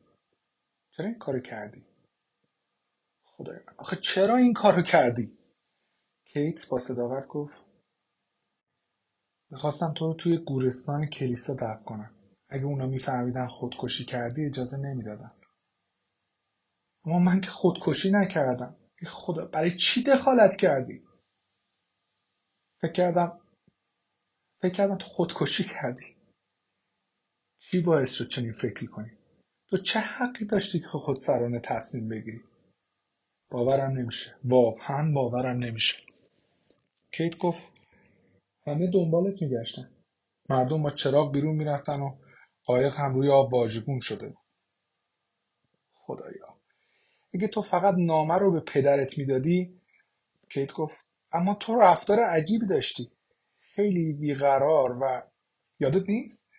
چرا 0.90 1.06
این 1.06 1.18
کارو 1.18 1.40
کردی؟ 1.40 1.86
خدای 3.24 3.56
من 3.56 3.74
آخه 3.78 3.96
چرا 3.96 4.36
این 4.36 4.52
کارو 4.52 4.82
کردی؟ 4.82 5.38
کیت 6.24 6.68
با 6.68 6.78
صداقت 6.78 7.28
گفت 7.28 7.54
می‌خواستم 9.50 9.92
تو 9.92 10.06
رو 10.06 10.14
توی 10.14 10.38
گورستان 10.38 11.06
کلیسا 11.06 11.54
دفن 11.54 11.84
کنم 11.84 12.14
اگه 12.48 12.64
اونا 12.64 12.86
میفهمیدن 12.86 13.46
خودکشی 13.46 14.04
کردی 14.04 14.46
اجازه 14.46 14.76
نمی‌دادن 14.76 15.30
اما 17.04 17.18
من 17.18 17.40
که 17.40 17.50
خودکشی 17.50 18.10
نکردم 18.10 18.76
خدا 19.06 19.44
برای 19.44 19.76
چی 19.76 20.02
دخالت 20.02 20.56
کردی 20.56 21.04
فکر 22.80 22.92
کردم 22.92 23.40
فکر 24.60 24.72
کردم 24.72 24.98
تو 24.98 25.06
خودکشی 25.06 25.64
کردی. 25.64 26.16
چی 27.58 27.80
باعث 27.80 28.12
شد 28.12 28.28
چنین 28.28 28.52
فکری 28.52 28.86
کنی؟ 28.86 29.10
تو 29.68 29.76
چه 29.76 30.00
حقی 30.00 30.44
داشتی 30.44 30.80
که 30.80 30.86
خود 30.88 31.18
سرانه 31.18 31.60
تصمیم 31.60 32.08
بگیری؟ 32.08 32.40
باورم 33.50 33.90
نمیشه. 33.90 34.36
واقعا 34.44 35.12
باورم 35.12 35.58
نمیشه. 35.58 35.96
کیت 37.12 37.38
گفت 37.38 37.62
همه 38.66 38.90
دنبالت 38.90 39.42
میگشتن. 39.42 39.90
مردم 40.48 40.82
با 40.82 40.90
چراغ 40.90 41.32
بیرون 41.32 41.56
می‌رفتن 41.56 42.00
و 42.00 42.16
قایق 42.64 42.94
هم 42.94 43.14
روی 43.14 43.30
آب 43.30 43.54
واژگون 43.54 44.00
شده 44.00 44.28
بود. 44.28 44.44
خدایا. 45.92 46.58
اگه 47.34 47.48
تو 47.48 47.62
فقط 47.62 47.94
نامه 47.98 48.34
رو 48.34 48.52
به 48.52 48.60
پدرت 48.60 49.18
می‌دادی؟ 49.18 49.80
کیت 50.50 50.72
گفت 50.72 51.06
اما 51.32 51.54
تو 51.54 51.80
رفتار 51.80 52.18
عجیبی 52.20 52.66
داشتی. 52.66 53.10
خیلی 53.78 54.12
بیقرار 54.12 54.98
و 55.02 55.30
یادت 55.80 56.08
نیست؟ 56.08 56.50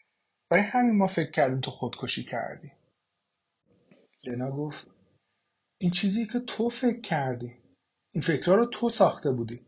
برای 0.50 0.64
همین 0.64 0.98
ما 0.98 1.08
فکر 1.08 1.32
کردیم 1.32 1.62
تو 1.62 1.72
خودکشی 1.72 2.24
کردی. 2.24 2.72
لنا 4.26 4.52
گفت 4.52 4.88
این 5.82 5.92
چیزی 5.92 6.28
که 6.28 6.40
تو 6.40 6.70
فکر 6.70 7.00
کردی 7.00 7.64
این 8.14 8.22
فکرها 8.22 8.56
رو 8.56 8.66
تو 8.66 8.90
ساخته 8.90 9.32
بودی. 9.32 9.68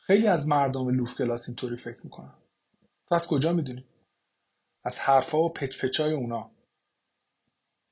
خیلی 0.00 0.26
از 0.26 0.48
مردم 0.48 0.88
لوف 0.88 1.18
کلاس 1.18 1.48
اینطوری 1.48 1.76
فکر 1.76 2.00
می‌کنن. 2.04 2.42
تو 3.08 3.14
از 3.14 3.26
کجا 3.28 3.52
می‌دونی؟ 3.52 3.88
از 4.84 5.00
حرفا 5.00 5.38
و 5.38 5.52
پچ 5.52 5.84
پچای 5.84 6.12
اونا. 6.12 6.56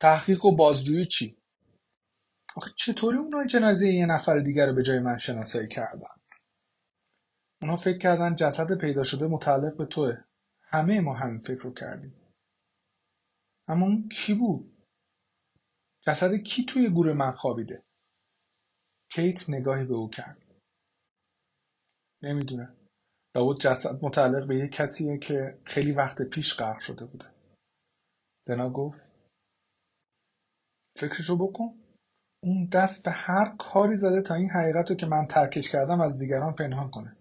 تحقیق 0.01 0.45
و 0.45 0.57
بازجویی 0.57 1.05
چی؟ 1.05 1.39
آخه 2.57 2.71
چطوری 2.77 3.19
اونا 3.19 3.47
جنازه 3.47 3.89
یه 3.89 4.07
نفر 4.07 4.39
دیگر 4.39 4.67
رو 4.67 4.75
به 4.75 4.83
جای 4.83 4.99
من 4.99 5.19
شناسایی 5.19 5.69
کردن؟ 5.69 6.26
اونا 7.62 7.77
فکر 7.77 7.99
کردن 7.99 8.37
جسد 8.37 8.79
پیدا 8.81 9.03
شده 9.03 9.27
متعلق 9.27 9.77
به 9.77 9.87
توه. 9.87 10.25
همه 10.62 11.01
ما 11.01 11.14
همین 11.14 11.40
فکر 11.40 11.62
رو 11.62 11.75
کردیم. 11.75 12.14
اما 13.69 13.87
اون 13.87 14.09
کی 14.09 14.35
بود؟ 14.35 14.77
جسد 16.07 16.35
کی 16.35 16.64
توی 16.64 16.88
گور 16.88 17.12
من 17.12 17.33
خوابیده؟ 17.33 17.83
کیت 19.12 19.51
نگاهی 19.51 19.85
به 19.85 19.95
او 19.95 20.11
کرد. 20.11 20.42
نمی‌دونه 22.23 22.77
لابد 23.35 23.61
جسد 23.61 24.05
متعلق 24.05 24.47
به 24.47 24.57
یه 24.57 24.69
کسیه 24.69 25.19
که 25.19 25.61
خیلی 25.64 25.92
وقت 25.92 26.23
پیش 26.23 26.55
غرق 26.55 26.79
شده 26.79 27.05
بوده. 27.05 27.31
لنا 28.49 28.71
گفت 28.71 29.01
فکرشو 30.97 31.37
بکن. 31.37 31.83
اون 32.42 32.66
دست 32.73 33.05
به 33.05 33.11
هر 33.11 33.57
کاری 33.59 33.97
زده 33.97 34.23
تا 34.23 34.35
این 34.35 34.51
حقیقت 34.51 34.90
رو 34.90 34.97
که 34.97 35.07
من 35.07 35.27
ترکش 35.27 35.73
کردم 35.73 36.01
از 36.01 36.19
دیگران 36.19 36.55
پنهان 36.55 36.90
کنه. 36.90 37.16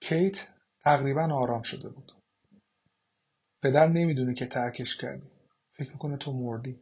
کیت 0.00 0.48
تقریبا 0.84 1.22
آرام 1.22 1.62
شده 1.62 1.88
بود. 1.88 2.12
پدر 3.62 3.88
نمی‌دونه 3.88 4.34
که 4.34 4.46
ترکش 4.46 4.96
کردی. 4.96 5.30
فکر 5.72 5.92
می‌کنه 5.92 6.16
تو 6.16 6.32
مردی. 6.32 6.80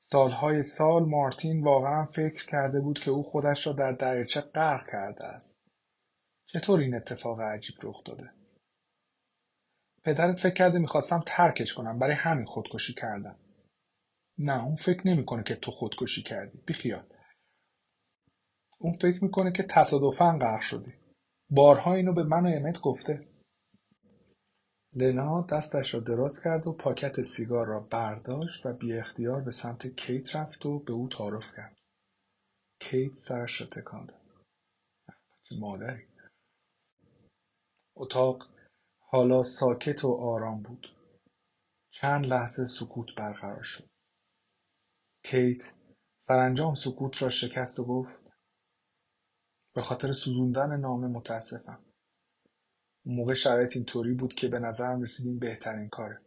سالهای 0.00 0.62
سال 0.62 1.04
مارتین 1.04 1.64
واقعا 1.64 2.06
فکر 2.06 2.46
کرده 2.46 2.80
بود 2.80 2.98
که 2.98 3.10
او 3.10 3.22
خودش 3.22 3.66
را 3.66 3.72
در 3.72 3.92
دریاچه 3.92 4.40
غرق 4.40 4.90
کرده 4.92 5.24
است. 5.24 5.60
چطور 6.46 6.80
این 6.80 6.94
اتفاق 6.94 7.40
عجیب 7.40 7.76
رخ 7.82 8.04
داده؟ 8.04 8.30
پدرت 10.04 10.40
فکر 10.40 10.54
کرده 10.54 10.78
می‌خواستم 10.78 11.22
ترکش 11.26 11.74
کنم 11.74 11.98
برای 11.98 12.14
همین 12.14 12.44
خودکشی 12.44 12.94
کردم. 12.94 13.38
نه 14.38 14.64
اون 14.64 14.76
فکر 14.76 15.08
نمی‌کنه 15.08 15.42
که 15.42 15.54
تو 15.54 15.70
خودکشی 15.70 16.22
کردی. 16.22 16.58
بیخیال. 16.66 17.06
اون 18.78 18.92
فکر 18.92 19.24
می‌کنه 19.24 19.52
که 19.52 19.62
تصادفا 19.62 20.38
غرق 20.38 20.60
شدی. 20.60 20.99
بارها 21.50 21.94
اینو 21.94 22.12
به 22.12 22.22
من 22.22 22.46
و 22.46 22.48
امت 22.48 22.80
گفته 22.80 23.28
لنا 24.92 25.42
دستش 25.42 25.94
را 25.94 26.00
دراز 26.00 26.40
کرد 26.42 26.66
و 26.66 26.72
پاکت 26.72 27.22
سیگار 27.22 27.66
را 27.66 27.80
برداشت 27.80 28.66
و 28.66 28.72
بی 28.72 28.92
اختیار 28.92 29.40
به 29.40 29.50
سمت 29.50 29.86
کیت 29.86 30.36
رفت 30.36 30.66
و 30.66 30.78
به 30.78 30.92
او 30.92 31.08
تعارف 31.08 31.56
کرد. 31.56 31.78
کیت 32.80 33.14
سرش 33.14 33.60
را 33.60 33.66
تکان 33.66 34.06
داد. 34.06 34.20
مادری. 35.60 36.06
اتاق 37.96 38.46
حالا 38.98 39.42
ساکت 39.42 40.04
و 40.04 40.12
آرام 40.12 40.62
بود. 40.62 40.96
چند 41.90 42.26
لحظه 42.26 42.66
سکوت 42.66 43.14
برقرار 43.16 43.62
شد. 43.62 43.88
کیت 45.24 45.72
سرانجام 46.20 46.74
سکوت 46.74 47.22
را 47.22 47.28
شکست 47.28 47.78
و 47.78 47.84
گفت 47.84 48.29
به 49.74 49.82
خاطر 49.82 50.12
سوزوندن 50.12 50.80
نامه 50.80 51.06
متاسفم. 51.06 51.84
اون 53.04 53.16
موقع 53.16 53.34
شرایط 53.34 53.76
اینطوری 53.76 54.14
بود 54.14 54.34
که 54.34 54.48
به 54.48 54.58
نظرم 54.60 55.02
رسید 55.02 55.26
این 55.26 55.38
بهترین 55.38 55.88
کاره. 55.88 56.20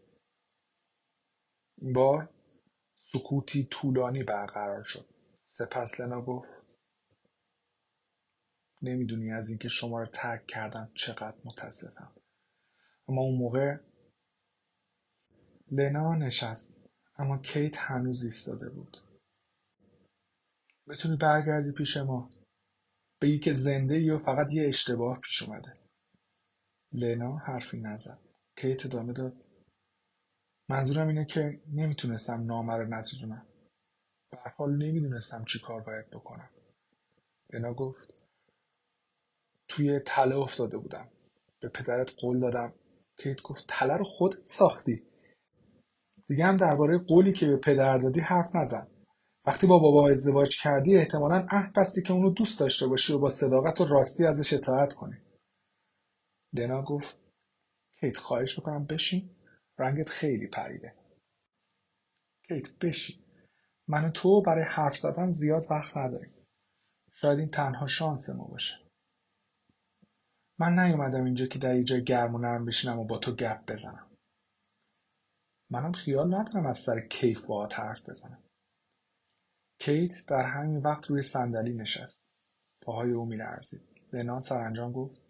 این 1.78 1.94
بار 1.94 2.30
سکوتی 2.96 3.68
طولانی 3.72 4.24
برقرار 4.24 4.84
شد. 4.84 5.06
سپس 5.46 6.00
لنا 6.00 6.22
گفت 6.22 6.50
نمی‌دونی 8.82 9.32
از 9.32 9.50
اینکه 9.50 9.68
شما 9.68 10.00
رو 10.00 10.06
ترک 10.06 10.48
کردم 10.48 10.92
چقدر 10.96 11.38
متاسفم. 11.46 12.16
اما 13.08 13.22
اون 13.22 13.38
موقع 13.38 13.78
لنا 15.72 16.16
نشست 16.16 16.78
اما 17.18 17.38
کیت 17.38 17.78
هنوز 17.78 18.24
ایستاده 18.24 18.70
بود. 18.70 18.98
بتونی 20.88 21.18
برگردی 21.18 21.72
پیش 21.72 21.98
ما. 21.98 22.30
بگی 23.24 23.40
که 23.40 23.54
زنده 23.54 24.00
یا 24.00 24.18
فقط 24.18 24.54
یه 24.54 24.68
اشتباه 24.68 25.20
پیش 25.20 25.44
اومده. 25.44 25.74
لنا 26.94 27.38
حرفی 27.38 27.78
نزد. 27.78 28.20
کیت 28.58 28.86
ادامه 28.86 29.14
داد. 29.14 29.46
منظورم 30.70 31.08
اینه 31.08 31.26
که 31.26 31.62
نمی‌تونستم 31.74 32.46
نامه 32.46 32.78
رو 32.78 32.86
نسوزونم. 32.86 33.48
به 34.32 34.38
حال 34.58 34.72
نمی‌دونستم 34.78 35.46
چی 35.46 35.60
کار 35.60 35.82
باید 35.82 36.10
بکنم. 36.10 36.50
لنا 37.54 37.74
گفت 37.74 38.14
توی 39.68 40.00
تله 40.00 40.36
افتاده 40.36 40.78
بودم. 40.78 41.12
به 41.60 41.70
پدرت 41.70 42.12
قول 42.22 42.40
دادم. 42.40 42.74
کیت 43.18 43.42
گفت 43.42 43.66
تله 43.68 43.94
رو 43.94 44.04
خودت 44.04 44.40
ساختی. 44.40 45.08
دیگه 46.28 46.46
هم 46.46 46.58
درباره 46.58 46.98
قولی 46.98 47.34
که 47.34 47.48
به 47.48 47.58
پدر 47.58 47.98
دادی 47.98 48.20
حرف 48.20 48.56
نزن. 48.56 48.88
وقتی 49.46 49.68
با 49.68 49.80
بابا 49.80 50.10
ازدواج 50.10 50.62
کردی 50.62 50.98
احتمالا 50.98 51.48
عهد 51.50 51.74
بستی 51.74 52.02
که 52.02 52.14
اونو 52.14 52.30
دوست 52.30 52.60
داشته 52.60 52.88
باشی 52.88 53.14
و 53.14 53.20
با 53.20 53.30
صداقت 53.30 53.82
و 53.82 53.86
راستی 53.86 54.26
ازش 54.26 54.54
اطاعت 54.54 54.94
کنی. 54.94 55.22
لنا 56.54 56.82
گفت 56.82 57.18
کیت 58.00 58.18
خواهش 58.18 58.58
می‌کنم 58.58 58.86
بشین. 58.86 59.30
رنگت 59.78 60.10
خیلی 60.10 60.48
پریده. 60.48 60.96
کیت 62.48 62.80
بشین. 62.80 63.24
من 63.88 64.06
و 64.06 64.12
تو 64.12 64.42
برای 64.42 64.64
حرف 64.64 64.98
زدن 64.98 65.32
زیاد 65.32 65.66
وقت 65.70 65.98
نداریم. 65.98 66.34
شاید 67.12 67.40
این 67.40 67.48
تنها 67.48 67.88
شانس 67.88 68.30
ما 68.30 68.44
باشه. 68.44 68.76
من 70.60 70.80
نیومدم 70.80 71.26
اینجا 71.26 71.46
که 71.46 71.60
در 71.60 71.76
یه 71.76 71.84
جای 71.84 72.04
گرم 72.04 72.36
و 72.36 72.38
نرم 72.38 72.66
بشینم 72.66 73.00
و 73.00 73.06
با 73.06 73.18
تو 73.18 73.36
گپ 73.36 73.72
بزنم. 73.72 74.12
منم 75.70 75.92
خیال 75.92 76.36
ندارم 76.36 76.66
از 76.66 76.78
سر 76.78 77.08
کیف 77.08 77.46
با 77.46 77.68
حرف 77.68 78.10
بزنم. 78.10 78.44
کیت 79.86 80.26
در 80.28 80.46
همین 80.46 80.78
وقت 80.78 81.10
روی 81.10 81.22
صندلی 81.22 81.74
نشست. 81.74 82.26
پاهای 82.82 83.12
او 83.12 83.26
میلرزید. 83.26 83.82
لنا 84.14 84.40
سرانجام 84.40 84.92
گفت 84.92 85.22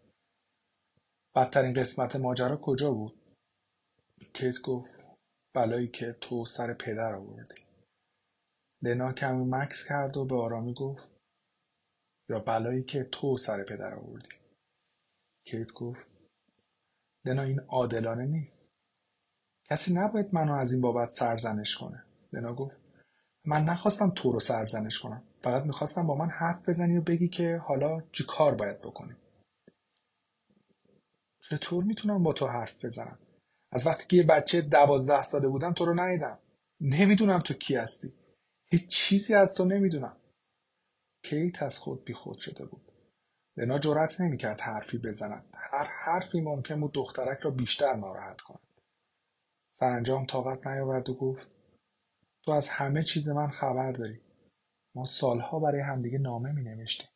بدترین 1.35 1.73
قسمت 1.73 2.15
ماجرا 2.15 2.57
کجا 2.57 2.91
بود؟ 2.91 3.37
کیت 4.33 4.61
گفت 4.61 5.09
بلایی 5.55 5.87
که 5.87 6.17
تو 6.21 6.45
سر 6.45 6.73
پدر 6.73 7.13
آوردی. 7.13 7.55
لنا 8.81 9.13
کمی 9.13 9.45
مکس 9.45 9.87
کرد 9.89 10.17
و 10.17 10.25
به 10.25 10.35
آرامی 10.35 10.73
گفت 10.73 11.09
یا 12.29 12.39
بلایی 12.39 12.83
که 12.83 13.03
تو 13.03 13.37
سر 13.37 13.63
پدر 13.63 13.95
آوردی. 13.95 14.35
کیت 15.45 15.73
گفت 15.73 16.07
لنا 17.25 17.41
این 17.41 17.59
عادلانه 17.59 18.25
نیست. 18.25 18.73
کسی 19.69 19.93
نباید 19.93 20.33
منو 20.33 20.53
از 20.53 20.73
این 20.73 20.81
بابت 20.81 21.09
سرزنش 21.09 21.77
کنه. 21.77 22.05
لنا 22.33 22.55
گفت 22.55 22.83
من 23.45 23.63
نخواستم 23.63 24.10
تو 24.10 24.32
رو 24.32 24.39
سرزنش 24.39 24.99
کنم. 24.99 25.23
فقط 25.41 25.63
می‌خواستم 25.63 26.08
با 26.08 26.15
من 26.15 26.29
حرف 26.29 26.69
بزنی 26.69 26.97
و 26.97 27.01
بگی 27.01 27.27
که 27.27 27.58
حالا 27.58 28.01
چی 28.12 28.23
کار 28.27 28.56
باید 28.56 28.82
بکنیم. 28.82 29.17
چطور 31.41 31.84
می‌تونم 31.84 32.23
با 32.23 32.34
تو 32.34 32.47
حرف 32.47 32.86
بزنم؟ 32.86 33.19
از 33.71 33.88
وقتی 33.88 34.08
که 34.08 34.17
یه 34.17 34.23
بچه 34.23 34.62
دوازده 34.62 35.21
ساله 35.21 35.47
بودم 35.47 35.73
تو 35.73 35.86
رو 35.86 35.99
ندیدم. 35.99 36.39
نمی‌دونم 36.82 37.39
تو 37.39 37.53
کی 37.53 37.75
هستی. 37.75 38.13
هیچ 38.65 38.88
چیزی 38.88 39.34
از 39.34 39.53
تو 39.56 39.65
نمی‌دونم. 39.65 40.17
کیت 41.23 41.63
از 41.63 41.79
خود 41.79 42.06
بیخود 42.06 42.38
شده 42.38 42.65
بود. 42.65 42.91
لنا 43.58 43.79
جرأت 43.79 44.21
نمی‌کرد 44.21 44.62
حرفی 44.62 44.97
بزند. 44.97 45.58
هر 45.58 45.86
حرفی 45.86 46.41
ممکن 46.41 46.79
بود 46.82 46.93
دخترک 46.93 47.39
را 47.39 47.51
بیشتر 47.51 47.95
ناراحت 47.95 48.41
کند. 48.41 48.67
سرانجام 49.79 50.25
طاقت 50.25 50.67
نیاورد 50.67 51.10
و 51.10 51.13
گفت 51.13 51.52
تو 52.45 52.51
از 52.51 52.69
همه 52.69 53.03
چیز 53.03 53.29
من 53.29 53.49
خبر 53.49 53.91
داری. 53.91 54.21
ما 54.95 55.03
سالها 55.03 55.60
برای 55.60 55.82
همدیگه 55.82 56.17
نامه 56.17 56.51
می 56.51 56.63
نوشتیم 56.63 57.08